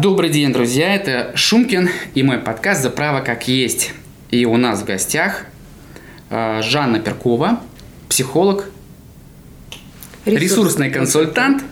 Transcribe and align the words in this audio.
Добрый 0.00 0.28
день, 0.28 0.52
друзья. 0.52 0.92
Это 0.92 1.30
Шумкин 1.36 1.88
и 2.14 2.22
мой 2.24 2.38
подкаст 2.38 2.82
«За 2.82 2.90
право 2.90 3.20
как 3.20 3.46
есть». 3.46 3.92
И 4.30 4.44
у 4.44 4.56
нас 4.56 4.80
в 4.80 4.84
гостях 4.84 5.44
э, 6.30 6.62
Жанна 6.62 6.98
Перкова, 6.98 7.60
психолог, 8.08 8.70
ресурсный, 10.24 10.40
ресурсный 10.40 10.90
консультант 10.90 11.62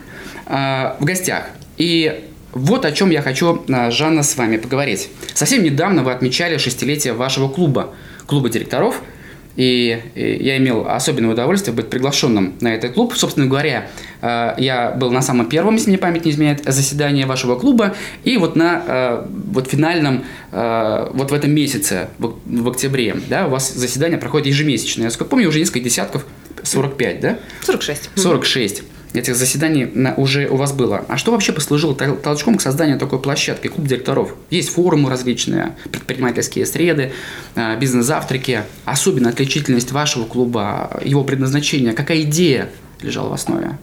э, 0.45 0.95
в 0.99 1.03
гостях. 1.03 1.49
И 1.77 2.29
вот 2.53 2.85
о 2.85 2.93
чем 2.93 3.09
я 3.09 3.21
хочу, 3.21 3.65
э, 3.67 3.91
Жанна, 3.91 4.23
с 4.23 4.37
вами 4.37 4.55
поговорить. 4.55 5.09
Совсем 5.33 5.61
недавно 5.61 6.03
вы 6.03 6.13
отмечали 6.13 6.57
шестилетие 6.57 7.11
вашего 7.11 7.49
клуба, 7.49 7.93
клуба 8.25 8.49
директоров– 8.49 9.01
и 9.55 10.01
я 10.15 10.57
имел 10.57 10.87
особенное 10.87 11.31
удовольствие 11.31 11.75
быть 11.75 11.89
приглашенным 11.89 12.55
на 12.59 12.73
этот 12.73 12.93
клуб. 12.93 13.13
Собственно 13.15 13.45
говоря, 13.45 13.89
э, 14.21 14.53
я 14.57 14.91
был 14.91 15.11
на 15.11 15.21
самом 15.21 15.47
первом, 15.47 15.75
если 15.75 15.89
мне 15.89 15.97
память 15.97 16.25
не 16.25 16.31
изменяет, 16.31 16.63
заседании 16.65 17.23
вашего 17.25 17.55
клуба. 17.57 17.95
И 18.23 18.37
вот 18.37 18.55
на 18.55 18.83
э, 18.85 19.25
вот 19.51 19.69
финальном, 19.69 20.25
э, 20.51 21.09
вот 21.13 21.31
в 21.31 21.33
этом 21.33 21.51
месяце, 21.51 22.09
в 22.17 22.69
октябре, 22.69 23.15
да, 23.29 23.47
у 23.47 23.51
вас 23.51 23.73
заседание 23.73 24.17
проходит 24.17 24.47
ежемесячно. 24.47 25.03
Я 25.03 25.11
сколько 25.11 25.29
помню, 25.29 25.49
уже 25.49 25.59
несколько 25.59 25.81
десятков, 25.81 26.25
45, 26.63 27.19
да? 27.19 27.39
46. 27.61 28.09
46 28.15 28.83
этих 29.13 29.35
заседаний 29.35 29.85
на, 29.85 30.15
уже 30.15 30.47
у 30.47 30.55
вас 30.55 30.73
было. 30.73 31.05
А 31.07 31.17
что 31.17 31.31
вообще 31.31 31.53
послужило 31.53 31.95
толчком 31.95 32.57
к 32.57 32.61
созданию 32.61 32.97
такой 32.97 33.19
площадки, 33.19 33.67
клуб 33.67 33.87
директоров? 33.87 34.33
Есть 34.49 34.69
форумы 34.69 35.09
различные, 35.09 35.75
предпринимательские 35.91 36.65
среды, 36.65 37.11
а, 37.55 37.75
бизнес-завтраки. 37.75 38.63
Особенно 38.85 39.29
отличительность 39.29 39.91
вашего 39.91 40.25
клуба, 40.25 40.99
его 41.03 41.23
предназначение, 41.23 41.93
какая 41.93 42.21
идея 42.21 42.69
лежала 43.01 43.29
в 43.29 43.33
основе? 43.33 43.77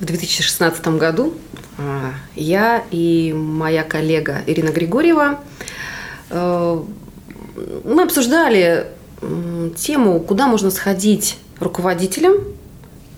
В 0.00 0.04
2016 0.04 0.86
году 0.88 1.34
а, 1.78 2.12
я 2.34 2.84
и 2.90 3.32
моя 3.34 3.82
коллега 3.82 4.42
Ирина 4.46 4.70
Григорьева 4.70 5.40
э, 6.30 6.82
мы 7.84 8.02
обсуждали 8.02 8.88
тему, 9.76 10.20
куда 10.20 10.48
можно 10.48 10.70
сходить 10.70 11.38
руководителям 11.60 12.34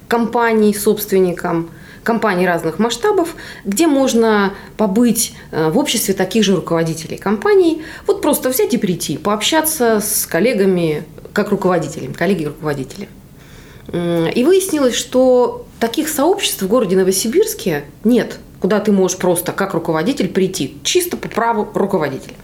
компаний, 0.08 0.74
собственникам, 0.74 1.70
компаний 2.02 2.46
разных 2.46 2.78
масштабов, 2.78 3.34
где 3.64 3.86
можно 3.86 4.54
побыть 4.76 5.34
э, 5.50 5.70
в 5.70 5.78
обществе 5.78 6.14
таких 6.14 6.44
же 6.44 6.54
руководителей 6.54 7.16
компаний, 7.16 7.82
вот 8.06 8.22
просто 8.22 8.48
взять 8.48 8.74
и 8.74 8.78
прийти, 8.78 9.16
пообщаться 9.16 10.00
с 10.00 10.26
коллегами 10.26 11.04
как 11.32 11.50
руководителями, 11.50 12.12
коллеги-руководители. 12.12 13.08
И 13.92 14.44
выяснилось, 14.44 14.96
что 14.96 15.66
таких 15.78 16.08
сообществ 16.08 16.62
в 16.62 16.66
городе 16.66 16.96
Новосибирске 16.96 17.84
нет, 18.04 18.38
куда 18.60 18.80
ты 18.80 18.91
можешь 18.91 19.16
просто 19.16 19.52
как 19.52 19.74
руководитель 19.74 20.28
прийти, 20.28 20.76
чисто 20.82 21.16
по 21.16 21.28
праву 21.28 21.68
руководителя. 21.74 22.34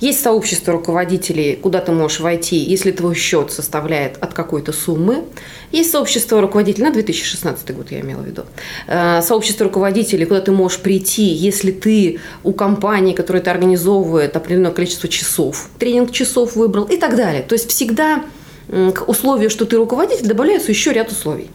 Есть 0.00 0.22
сообщество 0.22 0.72
руководителей, 0.72 1.56
куда 1.56 1.80
ты 1.80 1.92
можешь 1.92 2.20
войти, 2.20 2.56
если 2.56 2.90
твой 2.90 3.14
счет 3.14 3.52
составляет 3.52 4.16
от 4.20 4.34
какой-то 4.34 4.72
суммы. 4.72 5.24
Есть 5.72 5.90
сообщество 5.90 6.40
руководителей, 6.40 6.84
на 6.84 6.92
2016 6.92 7.74
год 7.74 7.90
я 7.90 8.00
имела 8.00 8.20
в 8.20 8.26
виду, 8.26 8.42
э, 8.86 9.22
сообщество 9.22 9.64
руководителей, 9.64 10.26
куда 10.26 10.40
ты 10.40 10.52
можешь 10.52 10.80
прийти, 10.80 11.24
если 11.24 11.70
ты 11.70 12.20
у 12.44 12.52
компании, 12.52 13.14
которая 13.14 13.42
это 13.42 13.50
организовывает, 13.50 14.36
определенное 14.36 14.72
количество 14.72 15.08
часов, 15.08 15.68
тренинг 15.78 16.12
часов 16.12 16.56
выбрал 16.56 16.84
и 16.84 16.96
так 16.96 17.16
далее. 17.16 17.42
То 17.42 17.54
есть 17.54 17.70
всегда 17.70 18.24
к 18.68 19.08
условию, 19.08 19.48
что 19.48 19.64
ты 19.64 19.76
руководитель, 19.76 20.26
добавляется 20.26 20.72
еще 20.72 20.92
ряд 20.92 21.10
условий. 21.10 21.50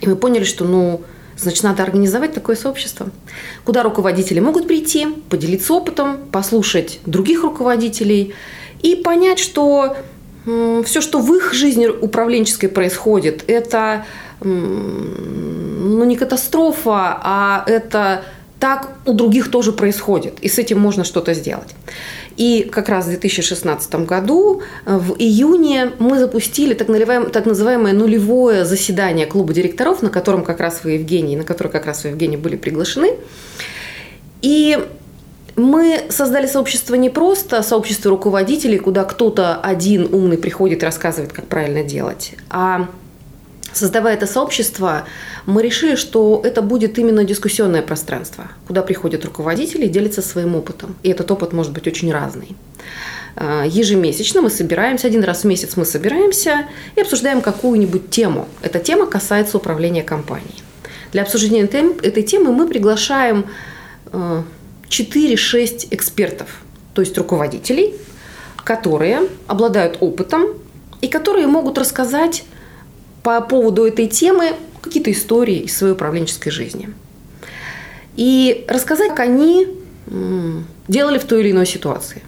И 0.00 0.08
мы 0.08 0.16
поняли, 0.16 0.44
что 0.44 0.64
ну, 0.64 1.02
Значит, 1.36 1.64
надо 1.64 1.82
организовать 1.82 2.32
такое 2.32 2.56
сообщество, 2.56 3.08
куда 3.64 3.82
руководители 3.82 4.40
могут 4.40 4.68
прийти, 4.68 5.06
поделиться 5.28 5.74
опытом, 5.74 6.18
послушать 6.30 7.00
других 7.06 7.42
руководителей 7.42 8.34
и 8.82 8.94
понять, 8.94 9.38
что 9.38 9.96
все, 10.44 11.00
что 11.00 11.20
в 11.20 11.34
их 11.34 11.54
жизни 11.54 11.86
управленческой 11.86 12.68
происходит, 12.68 13.44
это 13.46 14.04
ну, 14.42 16.04
не 16.04 16.16
катастрофа, 16.16 17.18
а 17.22 17.64
это 17.66 18.24
так 18.64 18.88
у 19.04 19.12
других 19.12 19.50
тоже 19.50 19.72
происходит, 19.72 20.40
и 20.40 20.48
с 20.48 20.58
этим 20.58 20.80
можно 20.80 21.04
что-то 21.04 21.34
сделать. 21.34 21.74
И 22.38 22.66
как 22.72 22.88
раз 22.88 23.04
в 23.04 23.08
2016 23.08 24.06
году, 24.06 24.62
э, 24.86 24.96
в 24.96 25.16
июне, 25.18 25.90
мы 25.98 26.18
запустили 26.18 26.72
так 26.72 26.88
называемое, 26.88 27.28
так 27.28 27.44
называемое 27.44 27.92
нулевое 27.92 28.64
заседание 28.64 29.26
клуба 29.26 29.52
директоров, 29.52 30.00
на 30.00 30.08
котором 30.08 30.44
как 30.44 30.60
раз 30.60 30.80
вы, 30.82 30.92
Евгений, 30.92 31.36
на 31.36 31.44
которое 31.44 31.68
как 31.68 31.84
раз 31.84 32.04
вы, 32.04 32.10
Евгений, 32.10 32.38
были 32.38 32.56
приглашены. 32.56 33.10
И 34.40 34.78
мы 35.56 36.00
создали 36.08 36.46
сообщество 36.46 36.94
не 36.94 37.10
просто 37.10 37.62
сообщество 37.62 38.10
руководителей, 38.10 38.78
куда 38.78 39.04
кто-то 39.04 39.56
один 39.56 40.08
умный 40.10 40.38
приходит 40.38 40.82
и 40.82 40.86
рассказывает, 40.86 41.34
как 41.34 41.48
правильно 41.48 41.84
делать, 41.84 42.32
а 42.48 42.88
Создавая 43.74 44.14
это 44.14 44.26
сообщество, 44.28 45.04
мы 45.46 45.60
решили, 45.60 45.96
что 45.96 46.40
это 46.44 46.62
будет 46.62 46.96
именно 46.96 47.24
дискуссионное 47.24 47.82
пространство, 47.82 48.44
куда 48.68 48.82
приходят 48.82 49.24
руководители 49.24 49.86
и 49.86 49.88
делятся 49.88 50.22
своим 50.22 50.54
опытом. 50.54 50.94
И 51.02 51.10
этот 51.10 51.28
опыт 51.32 51.52
может 51.52 51.72
быть 51.72 51.88
очень 51.88 52.12
разный. 52.12 52.56
А, 53.34 53.64
ежемесячно 53.66 54.42
мы 54.42 54.50
собираемся, 54.50 55.08
один 55.08 55.24
раз 55.24 55.42
в 55.42 55.44
месяц 55.44 55.76
мы 55.76 55.84
собираемся 55.84 56.68
и 56.94 57.00
обсуждаем 57.00 57.40
какую-нибудь 57.40 58.10
тему. 58.10 58.46
Эта 58.62 58.78
тема 58.78 59.06
касается 59.06 59.56
управления 59.56 60.04
компанией. 60.04 60.62
Для 61.10 61.22
обсуждения 61.22 61.62
этой 61.62 62.22
темы 62.22 62.52
мы 62.52 62.68
приглашаем 62.68 63.46
4-6 64.12 64.12
а, 64.12 65.94
экспертов, 65.94 66.60
то 66.94 67.02
есть 67.02 67.18
руководителей, 67.18 67.94
которые 68.56 69.22
обладают 69.48 69.98
опытом 70.00 70.46
и 71.00 71.08
которые 71.08 71.48
могут 71.48 71.76
рассказать 71.76 72.44
по 73.24 73.40
поводу 73.40 73.84
этой 73.86 74.06
темы 74.06 74.52
какие-то 74.82 75.10
истории 75.10 75.60
из 75.60 75.76
своей 75.76 75.94
управленческой 75.94 76.52
жизни. 76.52 76.90
И 78.16 78.64
рассказать, 78.68 79.08
как 79.08 79.20
они 79.20 79.66
делали 80.86 81.18
в 81.18 81.24
той 81.24 81.40
или 81.40 81.50
иной 81.50 81.66
ситуации. 81.66 82.22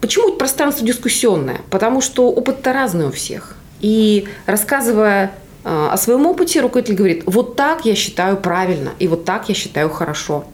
Почему 0.00 0.30
это 0.30 0.38
пространство 0.38 0.84
дискуссионное? 0.84 1.60
Потому 1.70 2.00
что 2.00 2.28
опыт-то 2.28 2.72
разный 2.72 3.06
у 3.06 3.12
всех. 3.12 3.54
И 3.80 4.26
рассказывая 4.46 5.34
а, 5.64 5.92
о 5.92 5.96
своем 5.96 6.26
опыте, 6.26 6.60
руководитель 6.60 6.96
говорит, 6.96 7.22
вот 7.26 7.54
так 7.54 7.84
я 7.84 7.94
считаю 7.94 8.36
правильно, 8.36 8.92
и 8.98 9.06
вот 9.06 9.24
так 9.24 9.48
я 9.48 9.54
считаю 9.54 9.90
хорошо. 9.90 10.46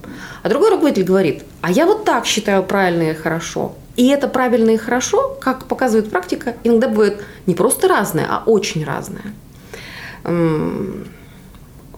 А 0.43 0.49
другой 0.49 0.69
руководитель 0.69 1.05
говорит, 1.05 1.43
а 1.61 1.71
я 1.71 1.85
вот 1.85 2.05
так 2.05 2.25
считаю 2.25 2.63
правильно 2.63 3.09
и 3.09 3.13
хорошо. 3.15 3.73
И 3.99 4.07
это 4.07 4.29
правильно 4.29 4.69
и 4.69 4.77
хорошо, 4.77 5.35
как 5.41 5.65
показывает 5.65 6.09
практика, 6.09 6.55
иногда 6.63 6.87
бывает 6.87 7.21
не 7.47 7.53
просто 7.53 7.89
разное, 7.89 8.25
а 8.29 8.43
очень 8.45 8.85
разное. 8.85 9.33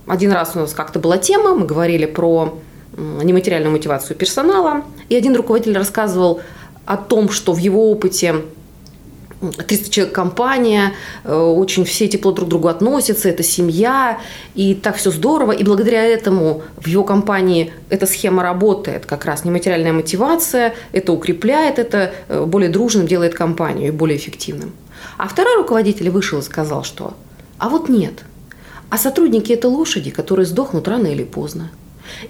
Один 0.07 0.31
раз 0.31 0.56
у 0.56 0.61
нас 0.61 0.73
как-то 0.73 0.97
была 0.97 1.19
тема, 1.19 1.53
мы 1.53 1.67
говорили 1.67 2.07
про 2.07 2.57
нематериальную 2.97 3.72
мотивацию 3.72 4.17
персонала, 4.17 4.81
и 5.09 5.16
один 5.16 5.35
руководитель 5.35 5.78
рассказывал 5.78 6.41
о 6.88 6.97
том, 6.97 7.29
что 7.29 7.53
в 7.53 7.59
его 7.59 7.91
опыте 7.91 8.45
300 9.41 9.90
человек 9.90 10.13
компания, 10.13 10.94
э, 11.24 11.35
очень 11.35 11.84
все 11.84 12.07
тепло 12.07 12.31
друг 12.31 12.47
к 12.47 12.50
другу 12.50 12.68
относятся, 12.68 13.29
это 13.29 13.44
семья, 13.44 14.19
и 14.56 14.75
так 14.75 14.97
все 14.97 15.12
здорово. 15.12 15.52
И 15.52 15.63
благодаря 15.63 16.06
этому 16.06 16.62
в 16.78 16.88
его 16.88 17.03
компании 17.03 17.74
эта 17.90 18.06
схема 18.06 18.44
работает, 18.44 19.06
как 19.06 19.25
раз 19.25 19.44
нематериальная 19.46 19.94
мотивация, 19.94 20.75
это 20.91 21.12
укрепляет, 21.12 21.79
это 21.79 22.13
э, 22.28 22.46
более 22.46 22.69
дружным 22.69 23.07
делает 23.07 23.34
компанию 23.34 23.88
и 23.88 23.91
более 23.91 24.18
эффективным. 24.18 24.74
А 25.18 25.28
второй 25.28 25.58
руководитель 25.58 26.09
вышел 26.09 26.40
и 26.40 26.44
сказал, 26.44 26.84
что 26.84 27.16
«а 27.58 27.69
вот 27.69 27.90
нет, 27.90 28.23
а 28.90 28.97
сотрудники– 28.97 29.52
это 29.53 29.69
лошади, 29.69 30.12
которые 30.12 30.46
сдохнут 30.46 30.88
рано 30.88 31.08
или 31.08 31.23
поздно. 31.23 31.72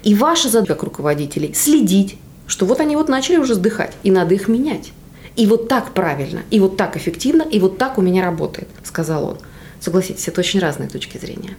И 0.02 0.14
ваша 0.14 0.48
задача 0.48 0.74
как 0.74 0.84
руководителей– 0.84 1.52
следить, 1.54 2.16
что 2.46 2.66
вот 2.66 2.80
они 2.80 2.96
вот 2.96 3.08
начали 3.08 3.36
уже 3.36 3.54
сдыхать, 3.54 3.92
и 4.02 4.10
надо 4.10 4.34
их 4.34 4.48
менять. 4.48 4.92
И 5.36 5.46
вот 5.46 5.68
так 5.68 5.94
правильно, 5.94 6.42
и 6.50 6.60
вот 6.60 6.76
так 6.76 6.96
эффективно, 6.96 7.42
и 7.42 7.58
вот 7.58 7.78
так 7.78 7.98
у 7.98 8.02
меня 8.02 8.22
работает, 8.22 8.68
сказал 8.84 9.24
он. 9.24 9.38
Согласитесь, 9.80 10.28
это 10.28 10.40
очень 10.40 10.60
разные 10.60 10.88
точки 10.88 11.18
зрения. 11.18 11.56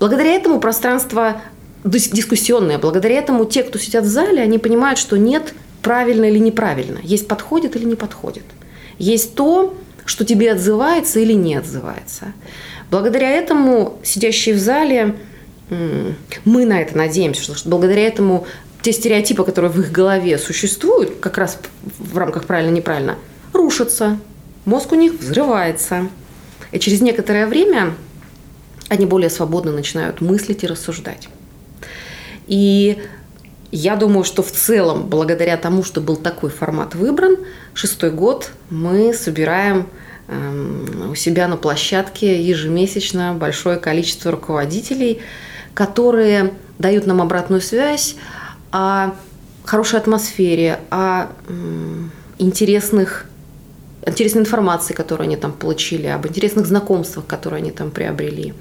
Благодаря 0.00 0.32
этому 0.32 0.58
пространство 0.58 1.40
дискуссионное, 1.84 2.78
благодаря 2.78 3.18
этому 3.18 3.44
те, 3.44 3.62
кто 3.62 3.78
сидят 3.78 4.04
в 4.04 4.08
зале, 4.08 4.42
они 4.42 4.58
понимают, 4.58 4.98
что 4.98 5.16
нет 5.16 5.54
правильно 5.82 6.24
или 6.24 6.38
неправильно, 6.38 6.98
есть 7.02 7.28
подходит 7.28 7.76
или 7.76 7.84
не 7.84 7.94
подходит. 7.94 8.44
Есть 8.98 9.34
то, 9.34 9.76
что 10.06 10.24
тебе 10.24 10.52
отзывается 10.52 11.20
или 11.20 11.34
не 11.34 11.56
отзывается. 11.56 12.32
Благодаря 12.90 13.30
этому 13.30 13.98
сидящие 14.02 14.54
в 14.54 14.58
зале, 14.58 15.14
мы 16.44 16.64
на 16.64 16.80
это 16.80 16.96
надеемся, 16.96 17.54
что 17.54 17.68
благодаря 17.68 18.06
этому 18.06 18.46
те 18.84 18.92
стереотипы, 18.92 19.44
которые 19.44 19.70
в 19.70 19.80
их 19.80 19.90
голове 19.90 20.36
существуют, 20.36 21.18
как 21.18 21.38
раз 21.38 21.58
в 21.98 22.18
рамках 22.18 22.44
правильно-неправильно, 22.44 23.16
рушатся. 23.54 24.18
Мозг 24.66 24.92
у 24.92 24.94
них 24.94 25.14
взрывается. 25.14 26.08
И 26.70 26.78
через 26.78 27.00
некоторое 27.00 27.46
время 27.46 27.94
они 28.90 29.06
более 29.06 29.30
свободно 29.30 29.72
начинают 29.72 30.20
мыслить 30.20 30.64
и 30.64 30.66
рассуждать. 30.66 31.30
И 32.46 33.02
я 33.70 33.96
думаю, 33.96 34.22
что 34.22 34.42
в 34.42 34.52
целом, 34.52 35.06
благодаря 35.08 35.56
тому, 35.56 35.82
что 35.82 36.02
был 36.02 36.16
такой 36.16 36.50
формат 36.50 36.94
выбран, 36.94 37.38
шестой 37.72 38.10
год 38.10 38.50
мы 38.68 39.14
собираем 39.14 39.88
эм, 40.28 41.12
у 41.12 41.14
себя 41.14 41.48
на 41.48 41.56
площадке 41.56 42.42
ежемесячно 42.42 43.32
большое 43.32 43.78
количество 43.78 44.30
руководителей, 44.30 45.22
которые 45.72 46.52
дают 46.78 47.06
нам 47.06 47.22
обратную 47.22 47.62
связь 47.62 48.16
о 48.74 49.14
хорошей 49.62 50.00
атмосфере, 50.00 50.80
о 50.90 51.28
интересных 52.38 53.26
интересной 54.04 54.42
информации, 54.42 54.92
которую 54.92 55.26
они 55.26 55.36
там 55.36 55.52
получили, 55.52 56.08
об 56.08 56.26
интересных 56.26 56.66
знакомствах, 56.66 57.24
которые 57.24 57.58
они 57.58 57.70
там 57.70 57.90
приобрели. 57.92 58.52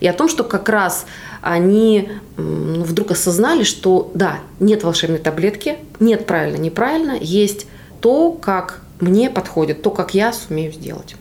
И 0.00 0.06
о 0.06 0.12
том, 0.12 0.28
что 0.28 0.44
как 0.44 0.68
раз 0.68 1.06
они 1.42 2.08
вдруг 2.36 3.10
осознали, 3.10 3.64
что 3.64 4.12
да, 4.14 4.38
нет 4.60 4.84
волшебной 4.84 5.18
таблетки, 5.18 5.76
нет 5.98 6.24
правильно, 6.24 6.56
неправильно, 6.56 7.18
есть 7.20 7.66
то, 8.00 8.30
как 8.30 8.80
мне 9.00 9.28
подходит, 9.28 9.82
то, 9.82 9.90
как 9.90 10.14
я 10.14 10.32
сумею 10.32 10.72
сделать. 10.72 11.16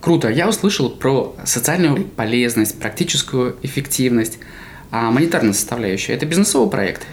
Круто. 0.00 0.28
Я 0.28 0.48
услышал 0.50 0.90
про 0.90 1.34
социальную 1.44 2.04
полезность, 2.04 2.78
практическую 2.78 3.56
эффективность, 3.62 4.38
а 4.90 5.10
монетарная 5.10 5.54
составляющая– 5.54 6.12
это 6.14 6.26
бизнесовый 6.26 6.70
проект 6.70 7.06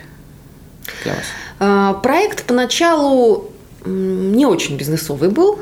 для 1.03 1.13
вас? 1.13 1.23
А, 1.59 1.93
проект 1.93 2.45
поначалу 2.45 3.51
не 3.85 4.45
очень 4.45 4.77
бизнесовый 4.77 5.29
был, 5.29 5.59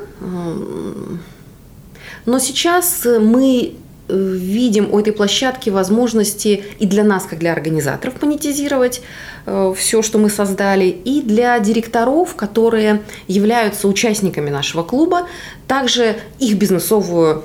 но 2.25 2.39
сейчас 2.39 3.05
мы 3.05 3.75
видим 4.09 4.91
у 4.91 4.99
этой 4.99 5.13
площадки 5.13 5.69
возможности 5.69 6.63
и 6.79 6.85
для 6.85 7.03
нас, 7.03 7.25
как 7.25 7.39
для 7.39 7.53
организаторов, 7.53 8.21
монетизировать 8.21 9.01
э, 9.45 9.73
все, 9.77 10.01
что 10.01 10.17
мы 10.17 10.29
создали, 10.29 10.85
и 10.85 11.21
для 11.21 11.59
директоров, 11.59 12.35
которые 12.35 13.03
являются 13.27 13.87
участниками 13.87 14.49
нашего 14.49 14.83
клуба, 14.83 15.27
также 15.67 16.17
их 16.39 16.57
бизнесовую 16.57 17.43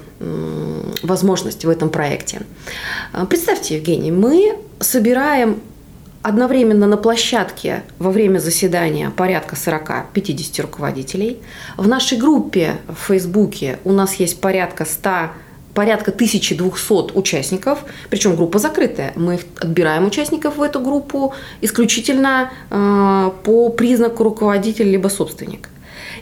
возможность 1.03 1.65
в 1.65 1.69
этом 1.69 1.91
проекте. 1.91 2.43
Э, 3.13 3.27
представьте, 3.29 3.77
Евгений, 3.77 4.11
мы 4.11 4.57
собираем 4.81 5.61
одновременно 6.25 6.87
на 6.87 6.97
площадке 6.97 7.83
во 7.99 8.11
время 8.11 8.39
заседания 8.39 9.11
порядка 9.11 9.57
40-50 9.57 10.63
руководителей. 10.63 11.39
В 11.77 11.87
нашей 11.87 12.17
группе 12.17 12.79
в 12.89 13.09
Фейсбуке 13.09 13.79
у 13.85 13.93
нас 13.93 14.15
есть 14.15 14.41
порядка 14.41 14.87
100 14.87 15.11
порядка 15.75 16.13
1200 16.13 17.13
участников, 17.15 17.85
причем 18.09 18.37
группа 18.37 18.59
закрытая. 18.59 19.13
Мы 19.17 19.39
отбираем 19.61 20.07
участников 20.07 20.57
в 20.57 20.63
эту 20.63 20.81
группу 20.81 21.35
исключительно 21.61 22.51
э, 22.71 23.31
по 23.43 23.69
признаку 23.69 24.25
руководитель 24.25 24.89
либо 24.91 25.09
собственник. 25.09 25.69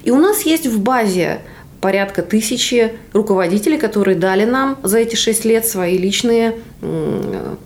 И 0.03 0.11
у 0.11 0.19
нас 0.19 0.43
есть 0.43 0.67
в 0.67 0.81
базе 0.81 1.43
порядка 1.83 2.23
тысячи 2.23 2.93
руководителей, 3.13 3.77
которые 3.77 4.17
дали 4.17 4.45
нам 4.45 4.79
за 4.85 4.99
эти 4.99 5.17
6 5.17 5.45
лет 5.45 5.67
свои 5.67 5.99
личные 5.99 6.55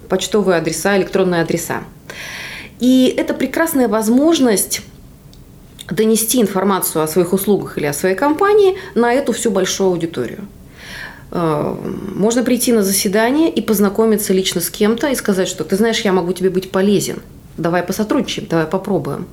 почтовые 0.08 0.58
адреса, 0.58 0.96
электронные 0.96 1.42
адреса. 1.42 1.84
И 2.80 3.14
это 3.16 3.34
прекрасная 3.34 3.88
возможность 3.88 4.80
донести 5.90 6.40
информацию 6.40 7.02
о 7.02 7.06
своих 7.06 7.32
услугах 7.32 7.78
или 7.78 7.86
о 7.86 7.92
своей 7.92 8.16
компании 8.16 8.76
на 8.94 9.12
эту 9.12 9.32
всю 9.32 9.50
большую 9.50 9.90
аудиторию. 9.90 10.48
Э, 11.30 11.76
можно 12.14 12.42
прийти 12.42 12.72
на 12.72 12.82
заседание 12.82 13.50
и 13.50 13.60
познакомиться 13.60 14.32
лично 14.32 14.60
с 14.60 14.70
кем-то 14.70 15.08
и 15.08 15.14
сказать, 15.14 15.48
что 15.48 15.62
ты 15.62 15.76
знаешь, 15.76 16.00
я 16.00 16.12
могу 16.12 16.32
тебе 16.32 16.50
быть 16.50 16.70
полезен. 16.70 17.22
Давай 17.56 17.82
посотрудничаем, 17.82 18.48
давай 18.48 18.66
попробуем. 18.66 19.26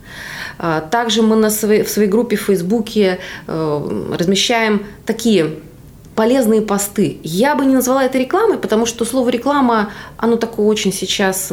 Э, 0.59 0.81
также 0.89 1.21
мы 1.21 1.35
на 1.35 1.49
своей, 1.49 1.83
в 1.83 1.89
своей 1.89 2.09
группе 2.09 2.35
в 2.35 2.41
Фейсбуке 2.41 3.19
э, 3.47 4.15
размещаем 4.17 4.85
такие 5.05 5.59
полезные 6.15 6.61
посты. 6.61 7.19
Я 7.23 7.55
бы 7.55 7.65
не 7.65 7.73
назвала 7.73 8.03
это 8.03 8.17
рекламой, 8.17 8.57
потому 8.57 8.85
что 8.85 9.05
слово 9.05 9.29
реклама, 9.29 9.89
оно 10.17 10.35
такое 10.35 10.67
очень 10.67 10.93
сейчас 10.93 11.51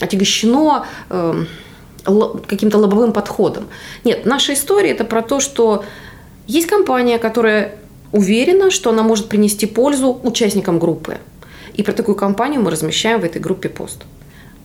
отягощено 0.00 0.84
каким-то 2.48 2.78
лобовым 2.78 3.12
подходом. 3.12 3.68
Нет, 4.04 4.26
наша 4.26 4.54
история 4.54 4.90
это 4.90 5.04
про 5.04 5.22
то, 5.22 5.38
что 5.38 5.84
есть 6.48 6.66
компания, 6.66 7.18
которая 7.18 7.78
уверена, 8.12 8.70
что 8.70 8.90
она 8.90 9.02
может 9.02 9.28
принести 9.28 9.66
пользу 9.66 10.18
участникам 10.22 10.78
группы. 10.78 11.18
И 11.74 11.82
про 11.82 11.92
такую 11.92 12.16
компанию 12.16 12.60
мы 12.60 12.70
размещаем 12.70 13.20
в 13.20 13.24
этой 13.24 13.40
группе 13.40 13.68
пост. 13.68 14.02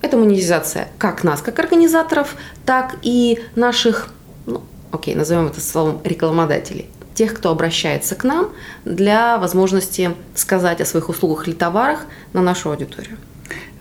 Это 0.01 0.17
монетизация 0.17 0.89
как 0.97 1.23
нас, 1.23 1.41
как 1.41 1.59
организаторов, 1.59 2.35
так 2.65 2.95
и 3.01 3.39
наших, 3.55 4.09
ну, 4.45 4.63
окей, 4.91 5.15
назовем 5.15 5.47
это 5.47 5.59
словом 5.59 6.01
рекламодателей. 6.03 6.87
Тех, 7.13 7.33
кто 7.33 7.49
обращается 7.49 8.15
к 8.15 8.23
нам 8.23 8.51
для 8.85 9.37
возможности 9.39 10.13
сказать 10.35 10.81
о 10.81 10.85
своих 10.85 11.09
услугах 11.09 11.47
или 11.47 11.55
товарах 11.55 12.05
на 12.33 12.41
нашу 12.41 12.69
аудиторию. 12.69 13.17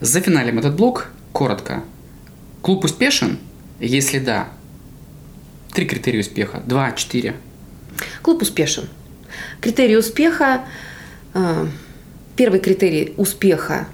За 0.01 0.21
финалем 0.21 0.59
этот 0.59 0.75
блок 0.75 1.09
коротко. 1.33 1.85
Клуб 2.63 2.85
успешен? 2.85 3.39
Если 3.79 4.19
да, 4.19 4.49
три 5.73 5.87
критерия 5.87 6.21
успеха. 6.21 6.63
Два, 6.65 6.93
четыре. 6.93 7.37
Клуб 8.23 8.41
успешен. 8.43 8.89
Критерий 9.61 9.97
успеха, 9.97 10.65
э, 11.35 11.67
первый 12.37 12.61
критерий 12.61 13.13
успеха, 13.19 13.87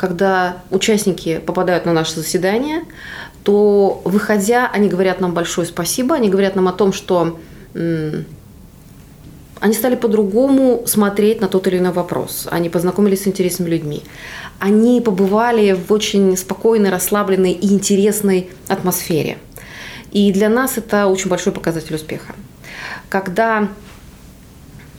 когда 0.00 0.62
участники 0.70 1.42
попадают 1.44 1.84
на 1.84 1.92
наше 1.92 2.14
заседание, 2.14 2.84
то 3.42 4.00
выходя, 4.06 4.66
они 4.72 4.88
говорят 4.88 5.20
нам 5.20 5.34
большое 5.34 5.66
спасибо, 5.66 6.14
они 6.14 6.30
говорят 6.30 6.56
нам 6.56 6.68
о 6.68 6.72
том, 6.72 6.94
что 6.94 7.38
они 7.74 9.74
стали 9.74 9.96
по-другому 9.96 10.84
смотреть 10.86 11.42
на 11.42 11.48
тот 11.48 11.66
или 11.66 11.76
иной 11.76 11.92
вопрос. 11.92 12.48
Они 12.50 12.70
познакомились 12.70 13.24
с 13.24 13.26
интересными 13.26 13.68
людьми. 13.68 14.02
Они 14.58 15.02
побывали 15.02 15.72
в 15.72 15.92
очень 15.92 16.34
спокойной, 16.34 16.88
расслабленной 16.88 17.52
и 17.52 17.70
интересной 17.70 18.48
атмосфере. 18.68 19.36
И 20.12 20.32
для 20.32 20.48
нас 20.48 20.78
это 20.78 21.08
очень 21.08 21.28
большой 21.28 21.52
показатель 21.52 21.94
успеха. 21.94 22.34
Когда 23.10 23.68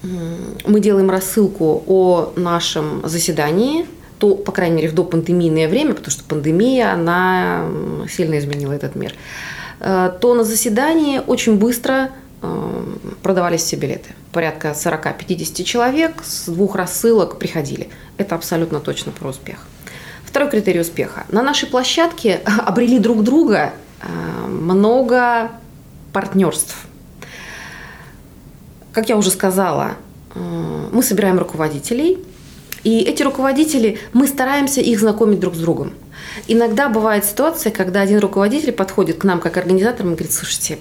мы 0.03 0.79
делаем 0.79 1.09
рассылку 1.09 1.83
о 1.87 2.33
нашем 2.35 3.01
заседании, 3.09 3.87
то, 4.21 4.35
по 4.35 4.51
крайней 4.51 4.75
мере, 4.75 4.87
в 4.89 4.93
допандемийное 4.93 5.67
время, 5.67 5.95
потому 5.95 6.11
что 6.11 6.23
пандемия, 6.23 6.93
она 6.93 7.65
сильно 8.07 8.37
изменила 8.37 8.71
этот 8.71 8.95
мир, 8.95 9.15
э, 9.79 10.11
то 10.21 10.35
на 10.35 10.43
заседании 10.43 11.19
очень 11.25 11.57
быстро 11.57 12.11
э, 12.43 12.83
продавались 13.23 13.63
все 13.63 13.77
билеты. 13.77 14.09
Порядка 14.31 14.75
40-50 14.75 15.63
человек 15.63 16.11
с 16.23 16.45
двух 16.45 16.75
рассылок 16.75 17.39
приходили. 17.39 17.89
Это 18.17 18.35
абсолютно 18.35 18.79
точно 18.79 19.11
про 19.11 19.29
успех. 19.29 19.65
Второй 20.23 20.51
критерий 20.51 20.81
успеха. 20.81 21.25
На 21.31 21.41
нашей 21.41 21.67
площадке 21.67 22.41
обрели 22.67 22.99
друг 22.99 23.23
друга 23.23 23.73
э, 24.03 24.47
много 24.47 25.49
партнерств– 26.13 26.75
как 28.91 29.07
я 29.07 29.15
уже 29.15 29.31
сказала, 29.31 29.91
мы 30.35 31.01
собираем 31.01 31.39
руководителей, 31.39 32.17
и 32.83 32.99
эти 32.99 33.23
руководители, 33.23 33.99
мы 34.13 34.27
стараемся 34.27 34.81
их 34.81 34.99
знакомить 34.99 35.39
друг 35.39 35.55
с 35.55 35.59
другом. 35.59 35.93
Иногда 36.47 36.89
бывает 36.89 37.25
ситуация, 37.25 37.71
когда 37.71 38.01
один 38.01 38.19
руководитель 38.19 38.71
подходит 38.71 39.17
к 39.17 39.23
нам 39.23 39.39
как 39.39 39.57
организатор 39.57 40.05
и 40.05 40.09
говорит, 40.09 40.31
слушайте, 40.31 40.79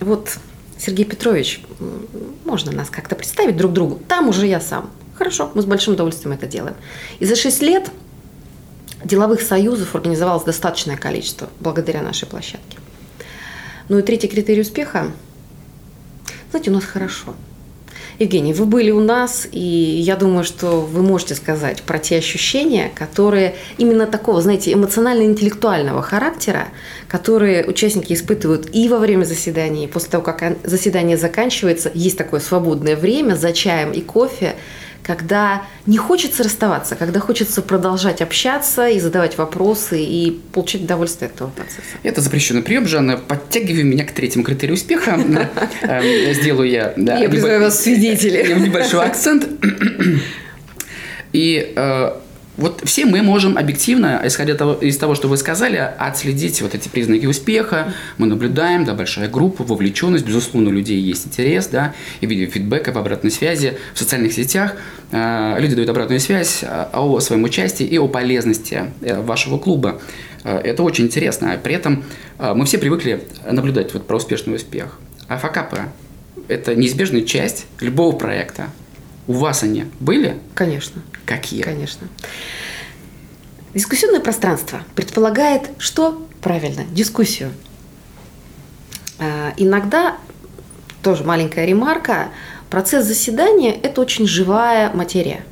вот 0.00 0.38
Сергей 0.78 1.04
Петрович, 1.04 1.62
можно 2.44 2.72
нас 2.72 2.90
как-то 2.90 3.14
представить 3.14 3.56
друг 3.56 3.72
другу? 3.72 4.00
Там 4.08 4.28
уже 4.28 4.46
я 4.46 4.60
сам. 4.60 4.90
Хорошо, 5.14 5.50
мы 5.54 5.62
с 5.62 5.66
большим 5.66 5.94
удовольствием 5.94 6.32
это 6.32 6.46
делаем. 6.46 6.76
И 7.18 7.26
за 7.26 7.36
6 7.36 7.62
лет 7.62 7.90
деловых 9.04 9.42
союзов 9.42 9.94
организовалось 9.94 10.44
достаточное 10.44 10.96
количество 10.96 11.48
благодаря 11.60 12.02
нашей 12.02 12.26
площадке. 12.26 12.78
Ну 13.88 13.98
и 13.98 14.02
третий 14.02 14.28
критерий 14.28 14.62
успеха 14.62 15.12
знаете, 16.50 16.70
у 16.70 16.74
нас 16.74 16.84
хорошо. 16.84 17.34
Евгений, 18.20 18.52
вы 18.52 18.66
были 18.66 18.90
у 18.90 19.00
нас, 19.00 19.48
и 19.50 19.58
я 19.58 20.14
думаю, 20.14 20.44
что 20.44 20.82
вы 20.82 21.02
можете 21.02 21.34
сказать 21.34 21.82
про 21.82 21.98
те 21.98 22.18
ощущения, 22.18 22.92
которые 22.94 23.54
именно 23.78 24.06
такого, 24.06 24.42
знаете, 24.42 24.74
эмоционально-интеллектуального 24.74 26.02
характера, 26.02 26.68
которые 27.08 27.64
участники 27.64 28.12
испытывают 28.12 28.68
и 28.74 28.90
во 28.90 28.98
время 28.98 29.24
заседания, 29.24 29.84
и 29.84 29.88
после 29.88 30.10
того, 30.10 30.22
как 30.22 30.58
заседание 30.64 31.16
заканчивается, 31.16 31.90
есть 31.94 32.18
такое 32.18 32.40
свободное 32.40 32.94
время 32.94 33.36
за 33.36 33.54
чаем 33.54 33.90
и 33.90 34.02
кофе, 34.02 34.54
когда 35.02 35.62
не 35.86 35.98
хочется 35.98 36.42
расставаться, 36.42 36.96
когда 36.96 37.20
хочется 37.20 37.62
продолжать 37.62 38.20
общаться 38.20 38.88
и 38.88 39.00
задавать 39.00 39.38
вопросы 39.38 40.02
и 40.02 40.40
получать 40.52 40.82
удовольствие 40.82 41.28
от 41.28 41.36
этого 41.36 41.50
процесса. 41.50 41.80
Это 42.02 42.20
запрещенный 42.20 42.62
прием, 42.62 42.86
Жанна. 42.86 43.16
Подтягивай 43.16 43.82
меня 43.82 44.04
к 44.04 44.12
третьему 44.12 44.44
критерию 44.44 44.76
успеха. 44.76 45.12
Эм, 45.82 46.34
сделаю 46.34 46.68
я... 46.68 46.94
Я 46.96 47.28
призываю 47.28 47.60
вас 47.62 47.82
свидетели. 47.82 48.52
Небольшой 48.60 49.04
акцент. 49.04 49.48
И 51.32 51.72
э, 51.76 52.12
вот 52.60 52.82
все 52.84 53.06
мы 53.06 53.22
можем 53.22 53.56
объективно, 53.56 54.20
исходя 54.22 54.54
того, 54.54 54.74
из 54.74 54.98
того, 54.98 55.14
что 55.14 55.28
вы 55.28 55.38
сказали, 55.38 55.76
отследить 55.98 56.60
вот 56.60 56.74
эти 56.74 56.88
признаки 56.88 57.24
успеха. 57.24 57.94
Мы 58.18 58.26
наблюдаем, 58.26 58.84
да, 58.84 58.92
большая 58.92 59.28
группа, 59.28 59.64
вовлеченность, 59.64 60.26
безусловно, 60.26 60.68
у 60.68 60.72
людей 60.72 61.00
есть 61.00 61.26
интерес, 61.26 61.68
да, 61.68 61.94
и 62.20 62.26
видим 62.26 62.50
фидбэка 62.50 62.92
в 62.92 62.98
обратной 62.98 63.30
связи 63.30 63.78
в 63.94 63.98
социальных 63.98 64.34
сетях. 64.34 64.76
Э, 65.10 65.56
люди 65.58 65.74
дают 65.74 65.88
обратную 65.88 66.20
связь 66.20 66.62
э, 66.62 66.86
о 66.92 67.18
своем 67.20 67.44
участии 67.44 67.86
и 67.86 67.98
о 67.98 68.08
полезности 68.08 68.92
э, 69.00 69.20
вашего 69.20 69.58
клуба. 69.58 70.00
Это 70.44 70.82
очень 70.82 71.04
интересно. 71.04 71.58
При 71.62 71.74
этом 71.74 72.02
мы 72.38 72.64
все 72.64 72.78
привыкли 72.78 73.24
наблюдать 73.44 73.92
вот 73.92 74.06
про 74.06 74.16
успешный 74.16 74.54
успех. 74.54 74.98
А 75.28 75.36
факапы– 75.36 75.80
это 76.48 76.74
неизбежная 76.74 77.22
часть 77.22 77.66
любого 77.78 78.16
проекта. 78.16 78.70
У 79.26 79.34
вас 79.34 79.62
они 79.62 79.86
были? 80.00 80.38
Конечно. 80.54 81.02
Какие? 81.24 81.62
Конечно. 81.62 82.08
Дискуссионное 83.74 84.20
пространство 84.20 84.82
предполагает, 84.96 85.70
что 85.78 86.26
правильно, 86.40 86.84
дискуссию. 86.90 87.52
А, 89.18 89.52
иногда, 89.56 90.16
тоже 91.02 91.24
маленькая 91.24 91.66
ремарка, 91.66 92.30
процесс 92.68 93.06
заседания– 93.06 93.72
это 93.82 94.00
очень 94.00 94.26
живая 94.26 94.90
материя. 94.92 95.44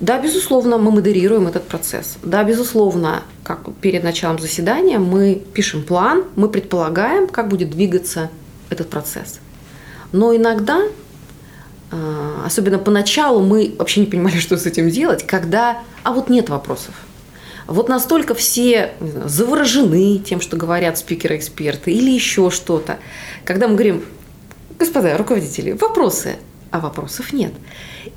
Да, 0.00 0.18
безусловно, 0.18 0.78
мы 0.78 0.92
модерируем 0.92 1.46
этот 1.46 1.68
процесс. 1.68 2.16
Да, 2.22 2.42
безусловно, 2.42 3.22
как 3.44 3.68
перед 3.82 4.02
началом 4.02 4.38
заседания 4.38 4.98
мы 4.98 5.42
пишем 5.52 5.82
план, 5.82 6.24
мы 6.36 6.48
предполагаем, 6.48 7.26
как 7.26 7.48
будет 7.48 7.70
двигаться 7.70 8.30
этот 8.70 8.88
процесс. 8.88 9.40
Но 10.12 10.34
иногда 10.34 10.80
особенно 12.44 12.78
поначалу 12.78 13.42
мы 13.42 13.74
вообще 13.78 14.00
не 14.00 14.06
понимали, 14.06 14.38
что 14.38 14.56
с 14.56 14.66
этим 14.66 14.90
делать, 14.90 15.26
когда, 15.26 15.82
а 16.02 16.12
вот 16.12 16.28
нет 16.28 16.48
вопросов. 16.48 16.94
Вот 17.66 17.88
настолько 17.88 18.34
все 18.34 18.92
знаю, 19.00 19.28
заворожены 19.28 20.18
тем, 20.18 20.40
что 20.40 20.56
говорят 20.56 20.98
спикеры-эксперты 20.98 21.92
или 21.92 22.10
еще 22.10 22.50
что-то. 22.50 22.98
Когда 23.44 23.68
мы 23.68 23.74
говорим, 23.74 24.04
господа 24.78 25.16
руководители, 25.16 25.72
вопросы, 25.72 26.36
а 26.72 26.80
вопросов 26.80 27.32
нет. 27.32 27.52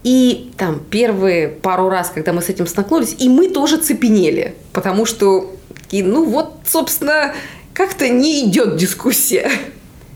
И 0.03 0.51
там 0.58 0.80
первые 0.80 1.50
пару 1.50 1.89
раз, 1.89 2.10
когда 2.10 2.34
мы 2.34 2.42
с 2.42 2.50
этим 2.50 2.68
столкнулись, 2.68 3.15
и 3.20 3.30
мы 3.30 3.50
тоже 3.50 3.77
цепенели, 3.77 4.56
потому 4.72 5.06
что, 5.06 5.56
ну 5.92 6.25
вот, 6.25 6.62
собственно, 6.68 7.34
как-то 7.74 8.10
не 8.10 8.46
идет 8.46 8.77
дискуссия. 8.77 9.51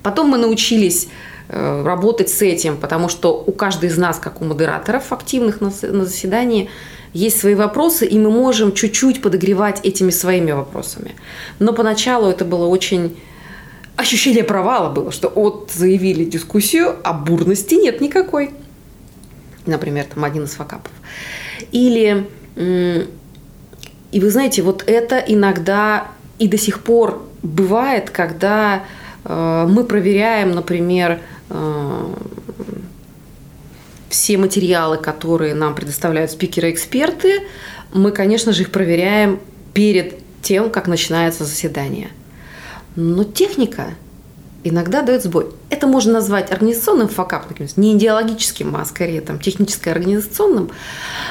Потом 0.03 0.29
мы 0.29 0.37
научились 0.37 1.09
работать 1.49 2.29
с 2.29 2.41
этим, 2.41 2.77
потому 2.77 3.07
что 3.07 3.43
у 3.45 3.51
каждой 3.51 3.89
из 3.89 3.97
нас, 3.97 4.19
как 4.19 4.41
у 4.41 4.45
модераторов 4.45 5.13
активных 5.13 5.61
на, 5.61 5.71
на 5.81 6.05
заседании, 6.05 6.69
есть 7.13 7.39
свои 7.39 7.55
вопросы, 7.55 8.05
и 8.05 8.19
мы 8.19 8.29
можем 8.29 8.73
чуть-чуть 8.73 9.21
подогревать 9.21 9.79
этими 9.83 10.09
своими 10.09 10.51
вопросами. 10.51 11.15
Но 11.59 11.73
поначалу 11.73 12.29
это 12.29 12.43
было 12.43 12.67
очень 12.67 13.17
ощущение 13.95 14.43
провала 14.43 14.91
было, 14.91 15.11
что 15.11 15.29
вот 15.29 15.71
заявили 15.73 16.25
дискуссию, 16.25 16.97
а 17.03 17.13
бурности 17.13 17.75
нет 17.75 18.01
никакой. 18.01 18.51
Например, 19.65 20.05
там 20.13 20.23
один 20.23 20.43
из 20.43 20.51
факапов. 20.51 20.91
Или, 21.71 22.27
и 22.57 24.19
вы 24.19 24.29
знаете, 24.29 24.61
вот 24.61 24.83
это 24.85 25.17
иногда 25.17 26.09
и 26.39 26.47
до 26.47 26.57
сих 26.57 26.83
пор 26.83 27.25
бывает, 27.41 28.11
когда 28.11 28.83
э, 29.23 29.65
мы 29.67 29.83
проверяем, 29.83 30.51
например, 30.51 31.13
Э, 31.13 31.36
все 34.09 34.37
материалы, 34.37 34.97
которые 34.97 35.53
нам 35.53 35.75
предоставляют 35.75 36.31
спикеры-эксперты, 36.31 37.43
мы, 37.93 38.11
конечно 38.11 38.51
же, 38.51 38.63
их 38.63 38.71
проверяем 38.71 39.39
перед 39.73 40.15
тем, 40.41 40.69
как 40.69 40.87
начинается 40.87 41.45
заседание. 41.45 42.09
Но 42.95 43.23
техника 43.23 43.93
иногда 44.63 45.01
дает 45.01 45.23
сбой. 45.23 45.47
Это 45.69 45.87
можно 45.87 46.13
назвать 46.13 46.51
организационным 46.51 47.07
факапом, 47.07 47.55
не 47.75 47.95
идеологическим, 47.95 48.75
а 48.75 48.85
скорее 48.85 49.21
там, 49.21 49.39
техническо-организационным. 49.39 50.71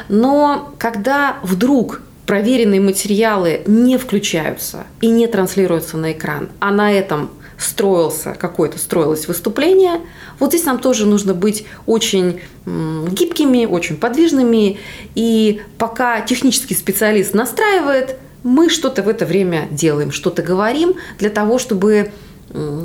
Но 0.08 0.75
когда 0.78 1.38
вдруг 1.42 2.02
проверенные 2.26 2.80
материалы 2.80 3.62
не 3.66 3.99
включаются 3.99 4.85
и 5.00 5.08
не 5.08 5.26
транслируются 5.26 5.96
на 5.96 6.12
экран, 6.12 6.49
а 6.61 6.70
на 6.73 6.92
этом 6.92 7.30
строился 7.58 8.36
какое-то 8.38 8.78
строилось 8.78 9.28
выступление. 9.28 10.00
Вот 10.38 10.50
здесь 10.50 10.64
нам 10.64 10.78
тоже 10.78 11.06
нужно 11.06 11.34
быть 11.34 11.64
очень 11.86 12.40
гибкими, 12.66 13.66
очень 13.66 13.96
подвижными. 13.96 14.78
И 15.14 15.62
пока 15.78 16.20
технический 16.20 16.75
специалист 16.75 17.34
настраивает, 17.34 18.16
мы 18.42 18.68
что-то 18.68 19.02
в 19.02 19.08
это 19.08 19.26
время 19.26 19.68
делаем, 19.70 20.12
что-то 20.12 20.42
говорим 20.42 20.94
для 21.18 21.30
того, 21.30 21.58
чтобы 21.58 22.12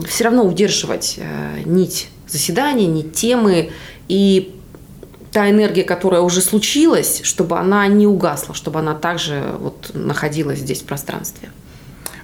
все 0.07 0.23
равно 0.23 0.43
удерживать 0.43 1.15
э, 1.17 1.61
нить 1.65 2.09
заседания, 2.27 2.87
нить 2.87 3.13
темы 3.13 3.71
и 4.07 4.55
та 5.31 5.49
энергия, 5.49 5.83
которая 5.83 6.21
уже 6.21 6.41
случилась, 6.41 7.21
чтобы 7.23 7.57
она 7.57 7.87
не 7.87 8.07
угасла, 8.07 8.53
чтобы 8.53 8.79
она 8.79 8.95
также 8.95 9.53
вот 9.59 9.91
находилась 9.93 10.59
здесь 10.59 10.81
в 10.81 10.85
пространстве. 10.85 11.49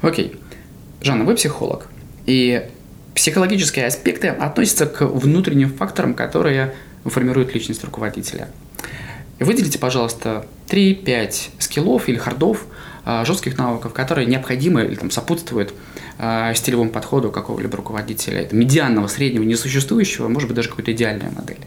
Окей. 0.01 0.35
Жанна, 1.01 1.23
вы 1.23 1.35
психолог. 1.35 1.87
И 2.27 2.69
психологические 3.15 3.87
аспекты 3.87 4.27
относятся 4.27 4.85
к 4.85 5.01
внутренним 5.01 5.73
факторам, 5.73 6.13
которые 6.13 6.75
формируют 7.03 7.53
личность 7.55 7.83
руководителя. 7.83 8.49
Выделите, 9.39 9.79
пожалуйста, 9.79 10.45
3-5 10.67 11.49
скиллов 11.59 12.09
или 12.09 12.17
хардов, 12.17 12.65
а, 13.05 13.23
жестких 13.23 13.57
навыков, 13.57 13.93
которые 13.93 14.27
необходимы 14.27 14.83
или 14.83 14.95
там, 14.95 15.09
сопутствуют 15.11 15.73
а, 16.17 16.53
стилевому 16.53 16.89
подходу 16.89 17.31
какого-либо 17.31 17.77
руководителя. 17.77 18.41
Это 18.41 18.55
медианного, 18.55 19.07
среднего, 19.07 19.43
несуществующего, 19.43 20.27
может 20.27 20.49
быть, 20.49 20.55
даже 20.55 20.69
какой-то 20.69 20.91
идеальная 20.91 21.31
модель. 21.31 21.59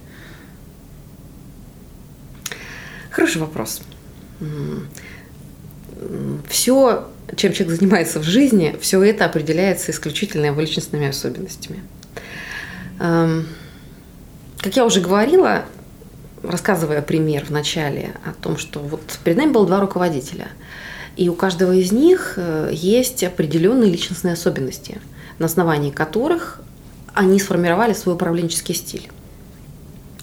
Хороший 3.11 3.41
вопрос. 3.41 3.83
Все 6.49 7.09
чем 7.37 7.53
человек 7.53 7.79
занимается 7.79 8.21
в 8.21 8.25
жизни, 8.25 8.77
все 8.81 9.03
это 9.03 9.25
определяется 9.25 9.93
исключительно 9.93 10.47
его 10.47 10.61
личностными 10.61 11.09
особенностями. 11.09 11.83
Эм, 12.99 13.47
как 14.59 14.77
я 14.77 14.85
уже 14.85 15.01
говорила, 15.01 15.65
рассказывая 16.43 17.03
пример 17.03 17.45
в 17.45 17.51
начале 17.51 18.15
о 18.25 18.33
том, 18.33 18.57
что 18.57 18.81
вот 18.81 19.01
перед 19.25 19.37
нами 19.37 19.53
было 19.53 19.67
два 19.67 19.81
руководителя, 19.81 20.49
и 21.17 21.29
у 21.29 21.35
каждого 21.35 21.73
из 21.73 21.93
них 21.93 22.35
э, 22.37 22.71
есть 22.73 23.25
определенные 23.25 23.91
личностные 23.91 24.35
особенности, 24.35 25.01
на 25.39 25.47
основании 25.47 25.91
которых 25.91 26.61
они 27.15 27.39
сформировали 27.41 27.93
свой 27.93 28.15
управленческий 28.15 28.75
стиль. 28.75 29.11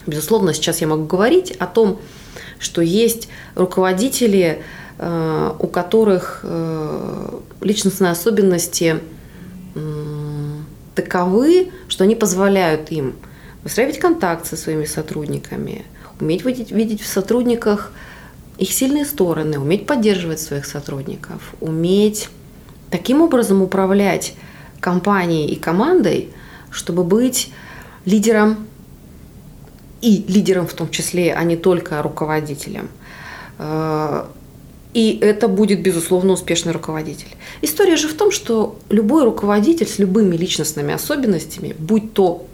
Безусловно, 0.06 0.54
сейчас 0.54 0.82
я 0.82 0.88
могу 0.88 1.06
говорить 1.06 1.52
о 1.52 1.68
том, 1.68 2.00
что 2.60 2.82
есть 2.82 3.28
руководители, 3.56 4.64
у 5.00 5.68
которых 5.68 6.40
э, 6.44 7.40
личностные 7.62 8.12
особенности 8.12 9.00
таковы, 10.96 11.72
что 11.88 12.04
они 12.04 12.16
позволяют 12.16 12.92
им 12.92 13.16
выстраивать 13.64 14.00
контакт 14.00 14.48
со 14.48 14.58
своими 14.58 14.86
сотрудниками, 14.86 15.86
уметь 16.20 16.44
видеть, 16.44 16.72
видеть 16.72 17.02
в 17.02 17.08
сотрудниках 17.08 17.92
их 18.58 18.72
сильные 18.72 19.06
стороны, 19.06 19.60
уметь 19.60 19.86
поддерживать 19.86 20.40
своих 20.40 20.66
сотрудников, 20.66 21.54
уметь 21.60 22.30
таким 22.90 23.22
образом 23.22 23.62
управлять 23.62 24.34
компанией 24.80 25.52
и 25.52 25.56
командой, 25.56 26.30
чтобы 26.72 27.04
быть 27.04 27.52
лидером 28.06 28.68
и 30.02 30.24
лидером 30.28 30.68
в 30.68 30.74
том 30.74 30.90
числе, 30.90 31.34
а 31.34 31.44
не 31.44 31.58
только 31.58 32.02
руководителем. 32.02 32.90
И 34.98 35.20
это 35.22 35.48
будет, 35.48 35.84
безусловно, 35.84 36.34
успешный 36.34 36.74
руководитель. 36.74 37.28
История 37.62 37.98
же 37.98 38.08
в 38.08 38.16
том, 38.16 38.32
что 38.32 38.80
любой 38.90 39.26
руководитель 39.26 39.86
с 39.86 40.00
любыми 40.00 40.36
личностными 40.36 40.92
особенностями, 40.92 41.76
будь 41.78 42.14
то 42.14 42.48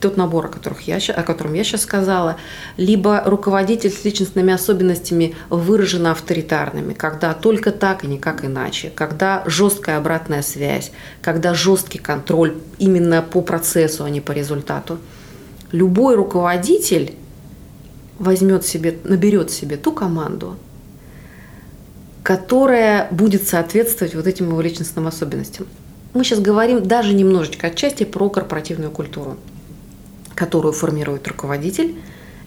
тот 0.00 0.16
набор, 0.16 0.46
о, 0.46 0.48
которых 0.48 0.88
я, 0.88 0.96
о 0.96 1.22
котором 1.22 1.52
я 1.52 1.64
сейчас 1.64 1.82
сказала, 1.82 2.38
либо 2.78 3.22
руководитель 3.26 3.90
с 3.90 4.06
личностными 4.06 4.54
особенностями 4.54 5.34
выраженно 5.50 6.12
авторитарными, 6.12 6.94
когда 6.94 7.34
только 7.34 7.72
так 7.72 8.04
и 8.04 8.06
никак 8.06 8.42
иначе, 8.42 8.90
когда 8.94 9.42
жесткая 9.44 9.98
обратная 9.98 10.40
связь, 10.40 10.92
когда 11.20 11.52
жесткий 11.52 11.98
контроль 11.98 12.54
именно 12.78 13.20
по 13.20 13.42
процессу, 13.42 14.04
а 14.04 14.08
не 14.08 14.22
по 14.22 14.32
результату. 14.32 14.96
Любой 15.72 16.14
руководитель 16.14 17.12
возьмет 18.18 18.64
себе, 18.64 18.96
наберет 19.04 19.50
себе 19.50 19.76
ту 19.76 19.92
команду, 19.92 20.56
которая 22.22 23.08
будет 23.10 23.46
соответствовать 23.48 24.14
вот 24.14 24.26
этим 24.26 24.48
его 24.48 24.60
личностным 24.60 25.06
особенностям. 25.06 25.66
Мы 26.14 26.24
сейчас 26.24 26.40
говорим 26.40 26.82
даже 26.82 27.14
немножечко 27.14 27.68
отчасти 27.68 28.04
про 28.04 28.28
корпоративную 28.28 28.90
культуру, 28.90 29.38
которую 30.34 30.72
формирует 30.72 31.26
руководитель, 31.26 31.96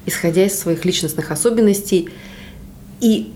исходя 0.05 0.46
из 0.46 0.58
своих 0.58 0.86
личностных 0.86 1.32
особенностей 1.32 2.10
и 3.01 3.34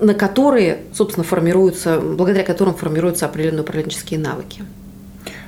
на 0.00 0.14
которые, 0.14 0.80
собственно, 0.94 1.24
формируются, 1.24 2.00
благодаря 2.00 2.44
которым 2.44 2.74
формируются 2.74 3.26
определенные 3.26 3.62
управленческие 3.62 4.18
навыки. 4.18 4.64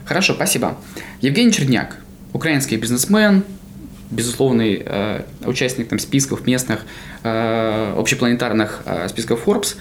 Хорошо, 0.04 0.34
спасибо. 0.34 0.76
Евгений 1.20 1.52
Черняк, 1.52 1.96
украинский 2.32 2.76
бизнесмен, 2.76 3.44
безусловный 4.10 4.82
э, 4.84 5.22
участник 5.44 5.88
там, 5.88 5.98
списков 5.98 6.46
местных 6.46 6.80
э, 7.22 7.94
общепланетарных 7.96 8.82
э, 8.84 9.08
списков 9.08 9.46
Forbes, 9.46 9.76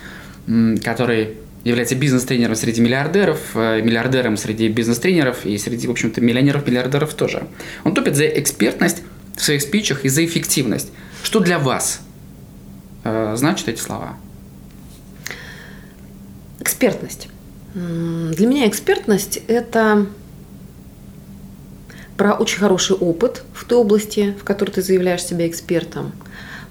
э, 0.48 0.78
который 0.84 1.38
является 1.64 1.96
бизнес-тренером 1.96 2.56
среди 2.56 2.82
миллиардеров, 2.82 3.40
э, 3.56 3.82
миллиардером 3.82 4.38
среди 4.38 4.68
бизнес-тренеров 4.68 5.46
и 5.46 5.58
среди, 5.58 5.88
в 5.88 5.92
общем-то, 5.92 6.22
миллионеров-миллиардеров 6.22 7.14
тоже. 7.14 7.48
Он 7.84 7.94
топит 7.94 8.16
за 8.16 8.26
экспертность 8.26 9.04
в 9.36 9.42
своих 9.42 9.62
спичах 9.62 10.06
и 10.06 10.10
за 10.10 10.26
эффективность. 10.26 10.92
Что 11.24 11.40
для 11.40 11.60
вас 11.60 12.02
э, 13.04 13.34
значат 13.38 13.70
эти 13.70 13.80
слова? 13.80 14.18
Экспертность. 16.60 17.30
Для 17.74 18.46
меня 18.46 18.68
экспертность– 18.68 19.40
это 19.48 20.06
про 22.18 22.34
очень 22.34 22.60
хороший 22.60 22.96
опыт 22.96 23.44
в 23.54 23.66
той 23.66 23.80
области, 23.80 24.36
в 24.40 24.44
которой 24.44 24.72
ты 24.72 24.82
заявляешь 24.82 25.24
себя 25.24 25.48
экспертом, 25.48 26.12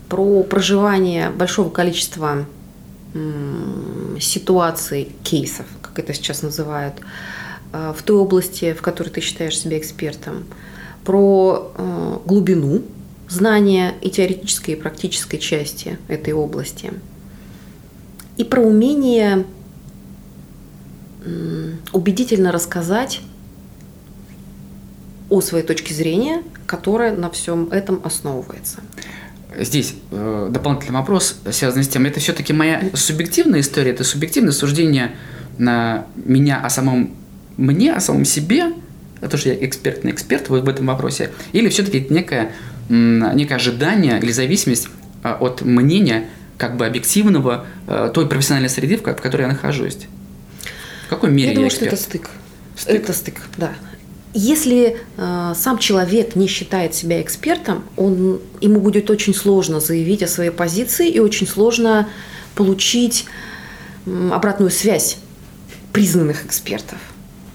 про 0.08 0.42
проживание 0.42 1.30
большого 1.30 1.70
количества 1.70 2.46
ситуаций, 4.20 5.12
кейсов, 5.22 5.66
как 5.82 5.98
это 5.98 6.14
сейчас 6.14 6.42
называют, 6.42 6.94
э, 7.72 7.92
в 7.96 8.02
той 8.02 8.16
области, 8.16 8.72
в 8.72 8.80
которой 8.80 9.10
ты 9.10 9.20
считаешь 9.20 9.58
себя 9.58 9.78
экспертом, 9.78 10.44
про 11.04 11.72
э, 11.76 12.18
глубину 12.24 12.82
знания 13.28 13.94
и 14.00 14.08
теоретической, 14.08 14.74
и 14.74 14.76
практической 14.76 15.36
части 15.38 15.98
этой 16.08 16.32
области, 16.32 16.92
и 18.36 18.44
про 18.44 18.62
умение 18.62 19.44
убедительно 21.92 22.50
рассказать 22.50 23.20
о 25.32 25.40
своей 25.40 25.64
точке 25.64 25.94
зрения, 25.94 26.42
которая 26.66 27.16
на 27.16 27.30
всем 27.30 27.70
этом 27.70 28.02
основывается. 28.04 28.80
Здесь 29.58 29.94
э, 30.10 30.48
дополнительный 30.50 30.98
вопрос, 30.98 31.36
связанный 31.50 31.84
с 31.84 31.88
тем, 31.88 32.04
это 32.04 32.20
все-таки 32.20 32.52
моя 32.52 32.82
субъективная 32.92 33.60
история, 33.60 33.92
это 33.92 34.04
субъективное 34.04 34.52
суждение 34.52 35.12
на 35.56 36.06
меня 36.16 36.60
о 36.60 36.68
самом 36.68 37.16
мне, 37.56 37.94
о 37.94 38.00
самом 38.00 38.26
себе, 38.26 38.74
то, 39.20 39.36
что 39.38 39.48
я 39.48 39.64
экспертный 39.64 40.12
эксперт 40.12 40.50
в 40.50 40.68
этом 40.68 40.86
вопросе, 40.86 41.30
или 41.52 41.70
все-таки 41.70 42.00
это 42.00 42.12
некое, 42.12 42.52
некое 42.90 43.54
ожидание 43.54 44.18
или 44.18 44.32
зависимость 44.32 44.88
э, 45.24 45.30
от 45.32 45.62
мнения 45.62 46.28
как 46.58 46.76
бы 46.76 46.84
объективного 46.84 47.64
э, 47.86 48.10
той 48.12 48.28
профессиональной 48.28 48.68
среды, 48.68 48.98
в 48.98 49.02
которой 49.02 49.42
я 49.42 49.48
нахожусь. 49.48 49.96
В 51.06 51.08
какой 51.08 51.30
мере 51.30 51.44
я, 51.44 51.50
я 51.52 51.54
думаю, 51.54 51.68
эксперт? 51.68 51.88
что 51.88 51.96
это 51.96 52.04
стык. 52.04 52.30
стык. 52.76 52.94
Это 52.94 53.12
стык, 53.14 53.40
да. 53.56 53.72
Если 54.34 54.96
э, 55.16 55.52
сам 55.54 55.78
человек 55.78 56.36
не 56.36 56.46
считает 56.46 56.94
себя 56.94 57.20
экспертом, 57.20 57.84
он, 57.96 58.40
ему 58.60 58.80
будет 58.80 59.10
очень 59.10 59.34
сложно 59.34 59.78
заявить 59.80 60.22
о 60.22 60.28
своей 60.28 60.50
позиции 60.50 61.08
и 61.08 61.18
очень 61.18 61.46
сложно 61.46 62.08
получить 62.54 63.26
э, 64.06 64.30
обратную 64.32 64.70
связь 64.70 65.18
признанных 65.92 66.46
экспертов 66.46 66.98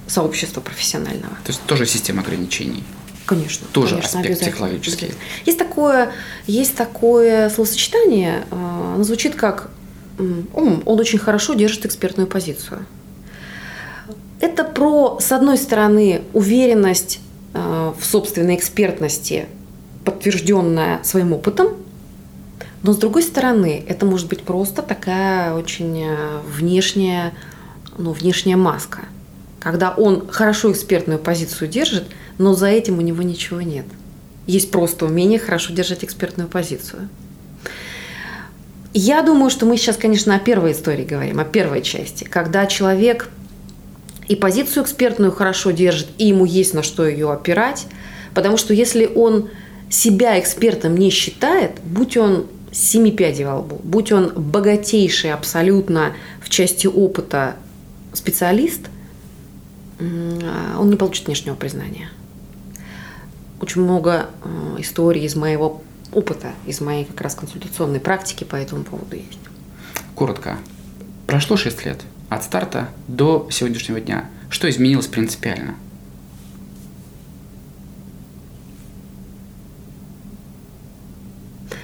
сообщества 0.05 0.62
профессионального. 0.62 1.34
То 1.43 1.51
есть 1.51 1.62
тоже 1.65 1.88
система 1.88 2.22
ограничений. 2.22 2.84
Конечно. 3.25 3.67
Тоже 3.74 3.96
конечно, 3.96 4.19
аспект 4.19 4.39
психологический. 4.39 5.12
Есть 5.46 5.57
такое, 5.57 6.12
есть 6.46 6.75
такое 6.75 7.50
словосочетание, 7.50 8.46
э, 8.51 8.93
оно 8.96 9.03
звучит 9.03 9.36
как 9.36 9.72
он, 10.19 10.81
он 10.86 11.00
очень 11.00 11.19
хорошо 11.19 11.53
держит 11.53 11.86
экспертную 11.86 12.27
позицию. 12.27 12.86
Это 14.39 14.63
про, 14.63 15.20
с 15.20 15.32
одной 15.32 15.58
стороны, 15.58 16.22
уверенность 16.34 17.20
э, 17.53 17.94
в 18.00 18.06
собственной 18.06 18.55
экспертности, 18.55 19.48
подтвержденная 20.03 21.01
своим 21.03 21.33
опытом, 21.33 21.70
но 22.83 22.94
с 22.94 22.98
другой 22.98 23.24
стороны, 23.24 23.83
это 23.88 24.05
может 24.05 24.27
быть 24.27 24.44
просто 24.44 24.81
такая 24.81 25.53
очень 25.53 26.03
э, 26.03 26.40
внешняя, 26.48 27.33
ну, 27.98 28.12
внешняя 28.12 28.55
маска, 28.55 29.05
когда 29.59 29.92
он 29.92 30.27
хорошо 30.29 30.72
экспертную 30.72 31.20
позицию 31.20 31.68
держит, 31.70 32.05
но 32.38 32.53
за 32.53 32.68
этим 32.68 33.00
у 33.00 33.01
него 33.01 33.24
ничего 33.24 33.62
нет. 33.62 33.85
Есть 34.46 34.72
просто 34.72 35.05
умение 35.05 35.40
хорошо 35.40 35.74
держать 35.74 36.03
экспертную 36.05 36.48
позицию. 36.48 37.09
Я 38.94 39.22
думаю, 39.22 39.50
что 39.50 39.66
мы 39.66 39.77
сейчас, 39.77 39.98
конечно, 39.98 40.35
о 40.35 40.40
первой 40.40 40.72
истории 40.72 41.03
говорим, 41.03 41.40
о 41.40 41.44
первой 41.44 41.81
части, 41.81 42.24
когда 42.24 42.66
человек 42.68 43.29
и 44.27 44.35
позицию 44.35 44.83
экспертную 44.83 45.31
хорошо 45.31 45.72
держит, 45.72 46.07
и 46.18 46.27
ему 46.27 46.46
есть 46.46 46.74
на 46.74 46.83
что 46.83 47.07
ее 47.07 47.31
опирать, 47.31 47.87
потому 48.33 48.57
что 48.57 48.74
если 48.74 49.05
он 49.05 49.50
себя 49.90 50.40
экспертом 50.40 50.98
не 50.98 51.09
считает, 51.09 51.79
будь 51.83 52.18
он 52.18 52.48
семи 52.72 53.11
пядей 53.11 53.46
во 53.46 53.59
лбу, 53.59 53.79
будь 53.83 54.11
он 54.11 54.33
богатейший 54.35 55.33
абсолютно 55.33 56.13
в 56.42 56.50
части 56.50 56.87
опыта 56.87 57.55
специалист, 58.13 58.81
он 60.00 60.90
не 60.90 60.96
получит 60.96 61.27
внешнего 61.27 61.55
признания. 61.55 62.09
Очень 63.59 63.81
много 63.81 64.27
э, 64.44 64.75
историй 64.77 65.24
из 65.24 65.35
моего 65.35 65.81
опыта, 66.11 66.51
из 66.68 66.79
моей 66.79 67.05
как 67.05 67.20
раз 67.22 67.33
консультационной 67.33 68.00
практики 68.00 68.44
по 68.44 68.55
этому 68.55 68.83
поводу 68.83 69.16
есть. 69.16 69.40
Коротко. 70.13 70.59
Прошло 71.25 71.57
6 71.57 71.85
лет 71.85 72.01
от 72.29 72.44
старта 72.44 72.90
до 73.07 73.48
сегодняшнего 73.51 74.00
дня. 74.00 74.29
Что 74.50 74.70
изменилось 74.70 75.07
принципиально? 75.07 75.75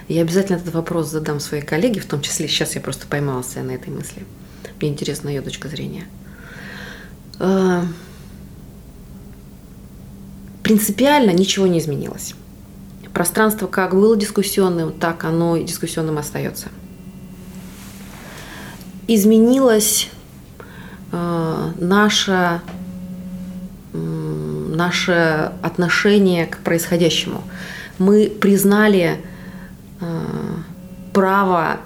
Я 0.08 0.22
обязательно 0.22 0.58
этот 0.58 0.74
вопрос 0.74 1.10
задам 1.10 1.40
своей 1.40 1.64
коллеге, 1.64 2.02
в 2.02 2.06
том 2.06 2.22
числе 2.22 2.48
сейчас 2.48 2.76
я 2.76 2.82
просто 2.82 3.08
поймалась 3.08 3.56
на 3.56 3.72
этой 3.72 3.90
мысли. 3.90 4.26
Мне 4.80 4.92
интересна 4.92 5.30
ее 5.30 5.42
точка 5.42 5.70
зрения. 5.70 6.06
А, 7.40 7.86
принципиально 10.62 11.32
ничего 11.32 11.68
не 11.68 11.80
изменилось. 11.80 12.36
Пространство 13.14 13.68
как 13.68 13.94
было 13.94 14.18
дискуссионным, 14.18 14.92
так 14.92 15.24
оно 15.24 15.56
и 15.56 15.64
дискуссионным 15.64 16.18
остается. 16.18 16.68
Изменилось 19.08 20.10
наше, 21.84 22.62
наше 23.94 25.52
отношение 25.62 26.46
к 26.46 26.58
происходящему. 26.60 27.44
Мы 28.00 28.28
признали 28.30 29.20
э, 30.02 30.26
право 31.14 31.78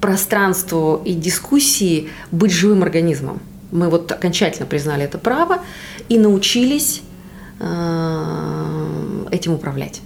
пространству 0.00 1.00
и 1.04 1.14
дискуссии 1.14 2.10
быть 2.30 2.52
живым 2.52 2.82
организмом. 2.82 3.40
Мы 3.72 3.88
вот 3.88 4.12
окончательно 4.12 4.66
признали 4.66 5.04
это 5.04 5.18
право 5.18 5.60
и 6.08 6.18
научились 6.18 7.02
э, 7.58 9.26
этим 9.30 9.54
управлять 9.54 10.02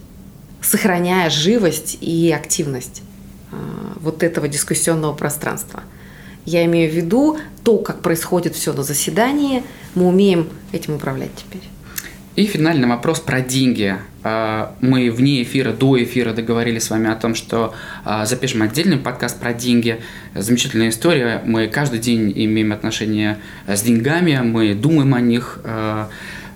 сохраняя 0.61 1.31
живость 1.31 1.98
и 2.00 2.31
активность 2.31 3.03
э, 3.50 3.57
вот 3.96 4.22
этого 4.22 4.48
дискуссионного 4.48 5.14
пространства. 5.14 5.83
Я 6.50 6.64
имею 6.64 6.90
в 6.90 6.94
виду 6.94 7.38
то, 7.62 7.78
как 7.78 8.02
происходит 8.02 8.54
все 8.54 8.72
на 8.72 8.82
заседании, 8.82 9.62
мы 9.94 10.06
умеем 10.06 10.48
этим 10.72 10.94
управлять 10.94 11.30
теперь. 11.36 11.62
И 12.36 12.44
финальный 12.44 12.88
вопрос 12.88 13.20
про 13.20 13.40
деньги. 13.40 13.96
А, 14.22 14.74
мы 14.80 15.10
вне 15.10 15.42
эфира, 15.42 15.72
до 15.72 16.02
эфира 16.02 16.32
договорились 16.32 16.84
с 16.84 16.90
вами 16.90 17.10
о 17.10 17.16
том, 17.16 17.34
что 17.34 17.74
а, 18.04 18.24
запишем 18.24 18.62
отдельный 18.62 18.96
подкаст 18.96 19.38
про 19.38 19.52
деньги. 19.52 20.00
Замечательная 20.34 20.88
история. 20.88 21.42
Мы 21.44 21.68
каждый 21.68 21.98
день 21.98 22.32
имеем 22.34 22.72
отношение 22.72 23.38
с 23.66 23.82
деньгами, 23.82 24.40
мы 24.42 24.74
думаем 24.74 25.14
о 25.14 25.20
них, 25.20 25.60
а, 25.64 26.08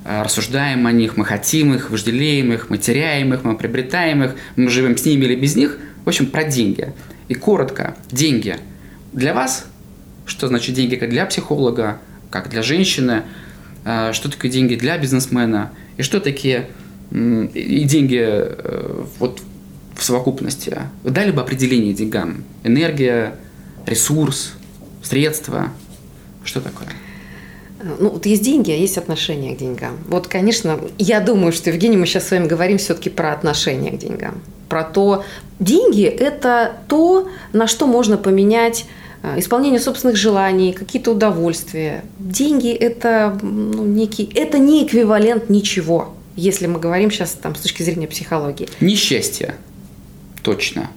Э, 0.04 0.22
рассуждаем 0.22 0.86
о 0.86 0.92
них, 0.92 1.16
мы 1.16 1.24
хотим 1.24 1.72
их, 1.72 1.90
вожделеем 1.90 2.52
их, 2.52 2.68
мы 2.68 2.76
теряем 2.76 3.32
их, 3.32 3.42
мы 3.42 3.56
приобретаем 3.56 4.22
их, 4.22 4.34
мы 4.54 4.68
живем 4.68 4.96
с 4.98 5.04
ними 5.04 5.24
или 5.24 5.34
без 5.34 5.56
них. 5.56 5.78
В 6.04 6.08
общем, 6.08 6.26
про 6.26 6.44
деньги. 6.44 6.92
И 7.28 7.34
коротко, 7.34 7.96
деньги. 8.10 8.56
Для 9.14 9.32
вас, 9.32 9.66
что 10.26 10.48
значит 10.48 10.74
деньги 10.74 10.96
как 10.96 11.10
для 11.10 11.26
психолога, 11.26 11.98
как 12.30 12.48
для 12.48 12.62
женщины, 12.62 13.22
э, 13.84 14.12
что 14.12 14.30
такое 14.30 14.50
деньги 14.50 14.74
для 14.74 14.98
бизнесмена, 14.98 15.70
и 15.96 16.02
что 16.02 16.20
такие 16.20 16.68
и 17.10 17.84
деньги 17.84 18.20
э, 18.20 19.04
вот 19.18 19.40
в 19.94 20.02
совокупности. 20.02 20.76
Дали 21.04 21.30
бы 21.30 21.40
определение 21.40 21.94
деньгам. 21.94 22.44
Энергия, 22.64 23.36
ресурс, 23.86 24.54
средства. 25.02 25.68
Что 26.42 26.60
такое? 26.60 26.88
Ну, 27.98 28.10
вот 28.10 28.26
есть 28.26 28.42
деньги, 28.42 28.70
а 28.70 28.76
есть 28.76 28.96
отношение 28.98 29.54
к 29.54 29.58
деньгам. 29.58 29.98
Вот, 30.08 30.26
конечно, 30.26 30.80
я 30.98 31.20
думаю, 31.20 31.52
что, 31.52 31.70
Евгений, 31.70 31.96
мы 31.96 32.06
сейчас 32.06 32.28
с 32.28 32.30
вами 32.30 32.46
говорим 32.46 32.78
все-таки 32.78 33.10
про 33.10 33.32
отношение 33.32 33.92
к 33.92 33.98
деньгам. 33.98 34.40
Про 34.68 34.84
то, 34.84 35.24
деньги– 35.60 36.04
это 36.04 36.76
то, 36.88 37.28
на 37.52 37.66
что 37.66 37.86
можно 37.86 38.16
поменять 38.16 38.86
исполнение 39.36 39.80
собственных 39.80 40.16
желаний, 40.16 40.72
какие-то 40.72 41.12
удовольствия. 41.12 42.04
Деньги 42.18 42.70
это 42.70 43.38
ну, 43.42 43.84
некий, 43.84 44.30
это 44.34 44.58
не 44.58 44.86
эквивалент 44.86 45.48
ничего, 45.48 46.14
если 46.36 46.66
мы 46.66 46.78
говорим 46.78 47.10
сейчас 47.10 47.32
там 47.32 47.54
с 47.54 47.60
точки 47.60 47.82
зрения 47.82 48.06
психологии. 48.06 48.68
Несчастье, 48.80 49.54
точно. 50.42 50.90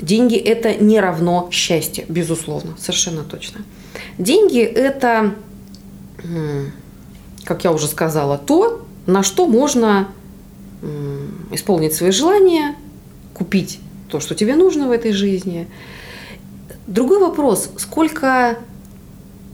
Деньги 0.00 0.36
это 0.36 0.74
не 0.74 1.00
равно 1.00 1.48
счастье, 1.52 2.04
безусловно, 2.08 2.76
совершенно 2.78 3.22
точно. 3.22 3.62
Деньги 4.18 4.60
это, 4.60 5.34
как 7.44 7.64
я 7.64 7.72
уже 7.72 7.86
сказала, 7.86 8.36
то, 8.36 8.84
на 9.06 9.22
что 9.22 9.46
можно 9.46 10.08
исполнить 11.52 11.94
свои 11.94 12.10
желания, 12.10 12.74
купить 13.32 13.78
то, 14.08 14.20
что 14.20 14.34
тебе 14.34 14.56
нужно 14.56 14.88
в 14.88 14.90
этой 14.90 15.12
жизни. 15.12 15.68
Другой 16.86 17.20
вопрос, 17.20 17.70
сколько 17.76 18.58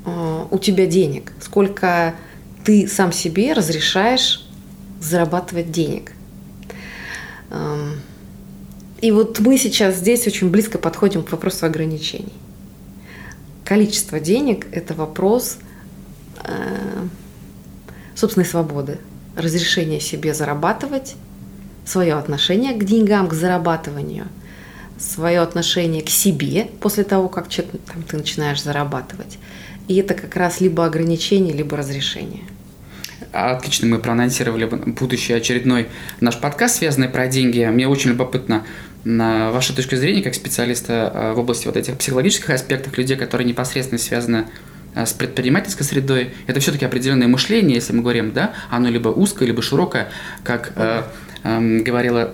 э, 0.05 0.45
у 0.51 0.59
тебя 0.59 0.87
денег, 0.87 1.33
сколько 1.41 2.15
ты 2.65 2.89
сам 2.89 3.13
себе 3.13 3.53
разрешаешь 3.53 4.47
зарабатывать 5.01 5.71
денег. 5.71 6.13
Эм, 7.51 8.01
и 9.01 9.11
вот 9.13 9.39
мы 9.41 9.59
сейчас 9.59 9.97
здесь 9.97 10.27
очень 10.27 10.51
близко 10.51 10.79
подходим 10.79 11.23
к 11.23 11.31
вопросу 11.31 11.67
ограничений. 11.67 12.33
Количество 13.65 14.19
денег– 14.19 14.67
это 14.73 14.95
вопрос 14.95 15.59
э, 16.45 17.07
собственной 18.15 18.47
свободы, 18.47 18.99
разрешения 19.37 20.01
себе 20.01 20.35
зарабатывать, 20.35 21.15
свое 21.85 22.15
отношение 22.15 22.75
к 22.75 22.85
деньгам, 22.85 23.29
к 23.29 23.35
зарабатыванию, 23.35 24.27
свое 24.99 25.41
отношение 25.41 26.03
к 26.03 26.11
себе 26.11 26.69
после 26.81 27.05
того, 27.05 27.29
как 27.29 27.49
там, 27.49 28.03
ты 28.03 28.17
начинаешь 28.17 28.63
зарабатывать. 28.63 29.39
И 29.87 29.97
это 29.97 30.15
как 30.15 30.37
раз 30.37 30.61
либо 30.61 30.85
ограничение, 30.85 31.55
либо 31.55 31.77
разрешение. 31.77 32.43
Отлично, 33.33 33.87
мы 33.89 33.99
проанонсировали 33.99 34.65
будущий 34.65 35.33
очередной 35.33 35.89
наш 36.21 36.39
подкаст, 36.39 36.77
связанный 36.77 37.09
про 37.09 37.27
деньги. 37.27 37.65
Мне 37.65 37.87
очень 37.89 38.11
любопытно 38.11 38.65
на 39.05 39.51
вашу 39.51 39.75
точку 39.75 39.97
зрения, 39.97 40.23
как 40.23 40.35
специалиста 40.35 41.11
э, 41.15 41.33
в 41.33 41.39
области 41.39 41.67
вот 41.67 41.77
этих 41.77 41.97
психологических 41.97 42.51
аспектов, 42.51 42.97
людей, 42.99 43.17
которые 43.17 43.47
непосредственно 43.47 43.99
связаны 43.99 44.47
э, 44.95 45.07
с 45.07 45.13
предпринимательской 45.13 45.85
средой, 45.85 46.33
это 46.47 46.61
все-таки 46.61 46.85
определенное 46.85 47.29
мышление, 47.29 47.75
если 47.77 47.93
мы 47.93 48.03
говорим, 48.03 48.33
да, 48.33 48.55
оно 48.71 48.89
либо 48.89 49.09
узкое, 49.09 49.47
либо 49.47 49.63
широкое, 49.63 50.09
как 50.43 50.73
э, 50.77 51.05
э, 51.45 51.79
говорила 51.81 52.33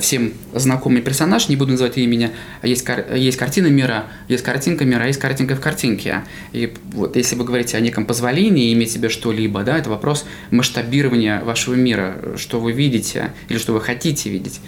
всем 0.00 0.32
знакомый 0.54 1.02
персонаж, 1.02 1.48
не 1.48 1.56
буду 1.56 1.72
называть 1.72 1.98
имени, 1.98 2.30
есть, 2.62 2.82
кар, 2.82 3.04
есть 3.14 3.38
картина 3.38 3.68
мира, 3.68 4.04
есть 4.28 4.42
картинка 4.42 4.84
мира, 4.84 5.06
есть 5.06 5.18
картинка 5.18 5.56
в 5.56 5.60
картинке. 5.60 6.22
И 6.52 6.72
вот 6.92 7.16
если 7.16 7.36
вы 7.36 7.44
говорите 7.44 7.76
о 7.76 7.80
неком 7.80 8.06
позволении 8.06 8.72
иметь 8.72 8.92
себе 8.92 9.08
что-либо, 9.08 9.62
да, 9.62 9.78
это 9.78 9.90
вопрос 9.90 10.24
масштабирования 10.50 11.42
вашего 11.42 11.74
мира, 11.74 12.34
что 12.36 12.60
вы 12.60 12.72
видите 12.72 13.32
или 13.48 13.58
что 13.58 13.72
вы 13.72 13.80
хотите 13.80 14.30
видеть. 14.30 14.60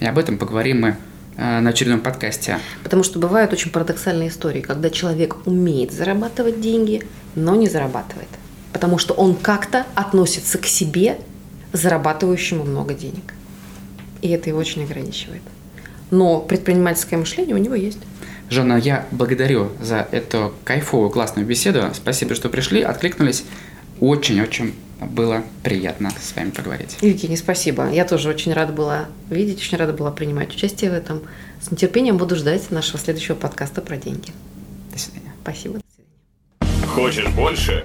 И 0.00 0.06
об 0.06 0.18
этом 0.18 0.38
поговорим 0.38 0.80
мы 0.80 0.96
э, 1.36 1.60
на 1.60 1.70
очередном 1.70 2.00
подкасте. 2.00 2.58
Потому 2.82 3.02
что 3.02 3.18
бывают 3.18 3.52
очень 3.52 3.70
парадоксальные 3.70 4.28
истории, 4.28 4.60
когда 4.60 4.90
человек 4.90 5.36
умеет 5.46 5.92
зарабатывать 5.92 6.60
деньги, 6.60 7.02
но 7.34 7.54
не 7.54 7.68
зарабатывает. 7.68 8.28
Потому 8.72 8.98
что 8.98 9.14
он 9.14 9.34
как-то 9.34 9.86
относится 9.94 10.58
к 10.58 10.66
себе 10.66 11.18
зарабатывающему 11.72 12.64
много 12.64 12.94
денег. 12.94 13.34
И 14.22 14.28
это 14.28 14.50
его 14.50 14.58
очень 14.58 14.84
ограничивает. 14.84 15.42
Но 16.10 16.40
предпринимательское 16.40 17.18
мышление 17.18 17.54
у 17.54 17.58
него 17.58 17.74
есть. 17.74 17.98
Жанна, 18.50 18.78
я 18.78 19.06
благодарю 19.12 19.70
за 19.80 20.08
эту 20.10 20.52
кайфовую, 20.64 21.10
классную 21.10 21.46
беседу. 21.46 21.90
Спасибо, 21.94 22.34
что 22.34 22.48
пришли, 22.48 22.82
откликнулись. 22.82 23.44
Очень-очень 24.00 24.74
было 25.00 25.44
приятно 25.62 26.10
с 26.20 26.34
вами 26.34 26.50
поговорить. 26.50 26.98
Евгений, 27.00 27.36
спасибо. 27.36 27.90
Я 27.90 28.04
тоже 28.04 28.28
очень 28.28 28.52
рада 28.52 28.72
была 28.72 29.06
видеть, 29.30 29.58
очень 29.58 29.78
рада 29.78 29.92
была 29.92 30.10
принимать 30.10 30.54
участие 30.54 30.90
в 30.90 30.94
этом. 30.94 31.22
С 31.60 31.70
нетерпением 31.70 32.16
буду 32.16 32.36
ждать 32.36 32.70
нашего 32.70 32.98
следующего 32.98 33.36
подкаста 33.36 33.80
про 33.80 33.96
деньги. 33.96 34.32
До 34.92 34.98
свидания. 34.98 35.32
Спасибо. 35.42 35.78
До 35.78 35.84
свидания. 35.94 36.86
Хочешь 36.86 37.28
больше? 37.34 37.84